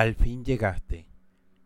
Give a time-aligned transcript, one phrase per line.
[0.00, 1.06] Al fin llegaste.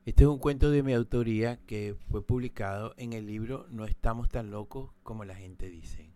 [0.04, 4.28] Este es un cuento de mi autoría que fue publicado en el libro No estamos
[4.28, 6.10] tan locos como la gente dice.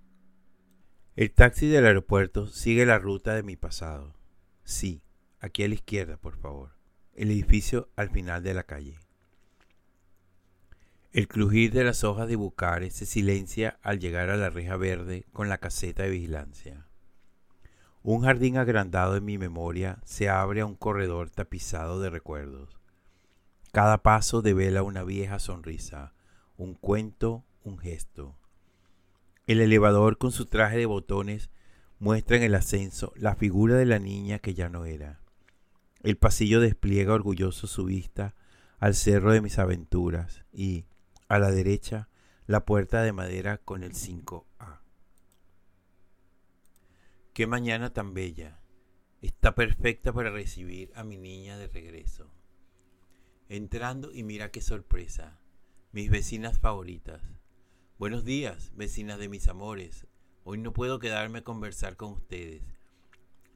[1.14, 4.16] El taxi del aeropuerto sigue la ruta de mi pasado.
[4.64, 5.00] Sí,
[5.38, 6.72] aquí a la izquierda, por favor.
[7.14, 8.98] El edificio al final de la calle.
[11.12, 15.24] El crujir de las hojas de bucares se silencia al llegar a la reja verde
[15.32, 16.87] con la caseta de vigilancia.
[18.10, 22.80] Un jardín agrandado en mi memoria se abre a un corredor tapizado de recuerdos.
[23.70, 26.14] Cada paso devela una vieja sonrisa,
[26.56, 28.38] un cuento, un gesto.
[29.46, 31.50] El elevador con su traje de botones
[31.98, 35.20] muestra en el ascenso la figura de la niña que ya no era.
[36.02, 38.34] El pasillo despliega orgulloso su vista
[38.78, 40.86] al cerro de mis aventuras y,
[41.28, 42.08] a la derecha,
[42.46, 44.47] la puerta de madera con el 5A.
[47.38, 48.58] Qué mañana tan bella.
[49.22, 52.28] Está perfecta para recibir a mi niña de regreso.
[53.48, 55.38] Entrando y mira qué sorpresa.
[55.92, 57.22] Mis vecinas favoritas.
[57.96, 60.08] Buenos días, vecinas de mis amores.
[60.42, 62.64] Hoy no puedo quedarme a conversar con ustedes.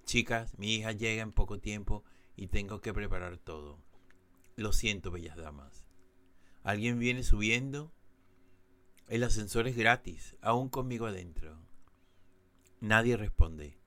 [0.05, 2.05] Chicas, mi hija llega en poco tiempo
[2.36, 3.80] y tengo que preparar todo.
[4.55, 5.84] Lo siento, bellas damas.
[6.62, 7.92] ¿Alguien viene subiendo?
[9.08, 11.72] El ascensor es gratis, aún conmigo adentro.
[12.83, 13.78] Nadie responde.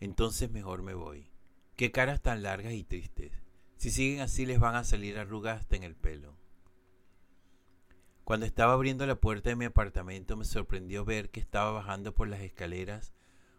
[0.00, 1.30] Entonces mejor me voy.
[1.76, 3.30] Qué caras tan largas y tristes.
[3.76, 6.34] Si siguen así les van a salir arrugas hasta en el pelo.
[8.24, 12.26] Cuando estaba abriendo la puerta de mi apartamento me sorprendió ver que estaba bajando por
[12.26, 13.12] las escaleras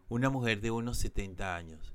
[0.08, 1.94] una mujer de unos 70 años.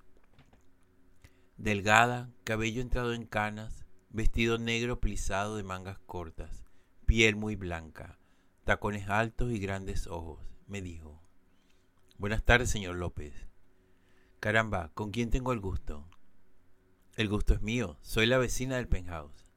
[1.56, 6.64] Delgada, cabello entrado en canas, vestido negro plisado de mangas cortas,
[7.06, 8.20] piel muy blanca,
[8.62, 11.24] tacones altos y grandes ojos, me dijo.
[12.16, 13.34] Buenas tardes, señor López.
[14.38, 16.08] Caramba, ¿con quién tengo el gusto?
[17.16, 19.50] El gusto es mío, soy la vecina del penthouse.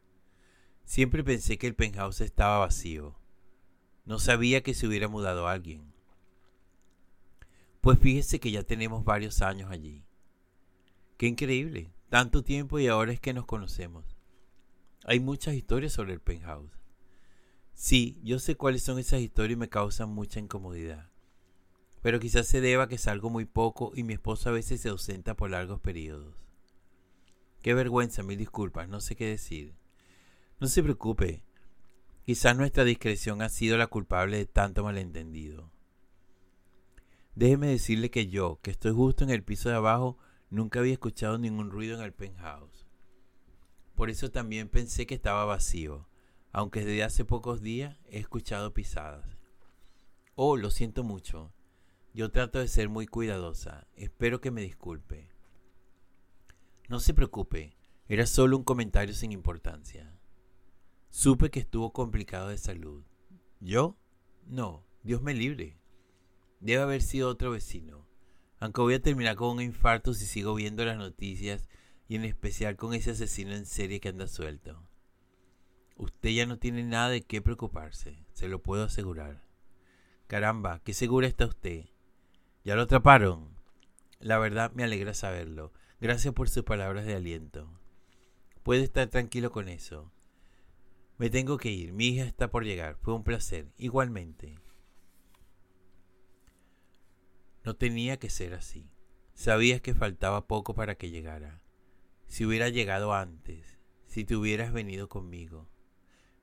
[0.83, 3.15] Siempre pensé que el penthouse estaba vacío.
[4.05, 5.93] No sabía que se hubiera mudado alguien.
[7.79, 10.03] Pues fíjese que ya tenemos varios años allí.
[11.17, 14.17] Qué increíble, tanto tiempo y ahora es que nos conocemos.
[15.05, 16.71] Hay muchas historias sobre el penthouse.
[17.75, 21.11] Sí, yo sé cuáles son esas historias y me causan mucha incomodidad
[22.07, 25.35] pero quizás se deba que salgo muy poco y mi esposo a veces se ausenta
[25.35, 26.37] por largos periodos.
[27.61, 29.75] Qué vergüenza, mil disculpas, no sé qué decir.
[30.61, 31.43] No se preocupe,
[32.23, 35.69] quizás nuestra discreción ha sido la culpable de tanto malentendido.
[37.35, 40.17] Déjeme decirle que yo, que estoy justo en el piso de abajo,
[40.49, 42.87] nunca había escuchado ningún ruido en el penthouse.
[43.95, 46.07] Por eso también pensé que estaba vacío,
[46.53, 49.27] aunque desde hace pocos días he escuchado pisadas.
[50.35, 51.51] Oh, lo siento mucho.
[52.17, 53.85] Yo trato de ser muy cuidadosa.
[53.95, 55.29] Espero que me disculpe.
[56.89, 60.17] No se preocupe, era solo un comentario sin importancia.
[61.11, 63.03] Supe que estuvo complicado de salud.
[63.59, 63.99] ¿Yo?
[64.47, 65.77] No, Dios me libre.
[66.59, 68.07] Debe haber sido otro vecino.
[68.59, 71.69] Aunque voy a terminar con un infarto si sigo viendo las noticias
[72.07, 74.89] y en especial con ese asesino en serie que anda suelto.
[75.97, 79.43] Usted ya no tiene nada de qué preocuparse, se lo puedo asegurar.
[80.25, 81.85] Caramba, qué segura está usted.
[82.67, 83.47] ¿Ya lo atraparon?
[84.19, 85.71] La verdad me alegra saberlo.
[86.01, 87.79] Gracias por sus palabras de aliento.
[88.61, 90.11] Puede estar tranquilo con eso.
[91.17, 91.93] Me tengo que ir.
[91.93, 92.97] Mi hija está por llegar.
[92.97, 93.71] Fue un placer.
[93.77, 94.59] Igualmente.
[97.63, 98.91] No tenía que ser así.
[99.33, 101.61] Sabías que faltaba poco para que llegara.
[102.25, 105.69] Si hubiera llegado antes, si te hubieras venido conmigo.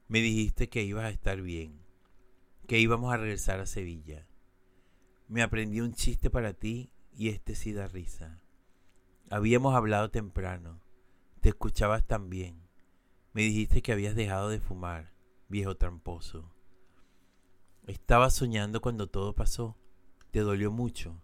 [0.08, 1.82] Me dijiste que ibas a estar bien,
[2.66, 4.26] que íbamos a regresar a Sevilla.
[5.34, 8.40] Me aprendí un chiste para ti y este sí da risa.
[9.30, 10.80] Habíamos hablado temprano.
[11.40, 12.68] Te escuchabas tan bien.
[13.32, 15.12] Me dijiste que habías dejado de fumar,
[15.48, 16.54] viejo tramposo.
[17.88, 19.76] Estaba soñando cuando todo pasó.
[20.30, 21.20] Te dolió mucho.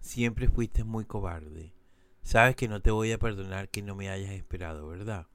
[0.00, 1.74] Siempre fuiste muy cobarde.
[2.22, 5.26] Sabes que no te voy a perdonar que no me hayas esperado, ¿verdad?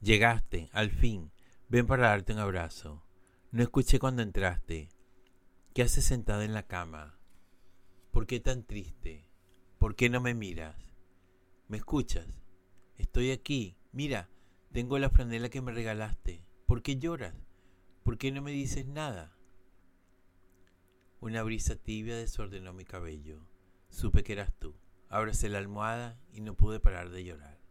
[0.00, 1.30] Llegaste, al fin.
[1.68, 3.03] Ven para darte un abrazo.
[3.54, 4.88] No escuché cuando entraste.
[5.74, 7.20] ¿Qué haces sentado en la cama?
[8.10, 9.30] ¿Por qué tan triste?
[9.78, 10.74] ¿Por qué no me miras?
[11.68, 12.26] ¿Me escuchas?
[12.96, 13.78] Estoy aquí.
[13.92, 14.28] Mira,
[14.72, 16.44] tengo la franela que me regalaste.
[16.66, 17.36] ¿Por qué lloras?
[18.02, 19.38] ¿Por qué no me dices nada?
[21.20, 23.46] Una brisa tibia desordenó mi cabello.
[23.88, 24.74] Supe que eras tú.
[25.08, 27.63] Abracé la almohada y no pude parar de llorar.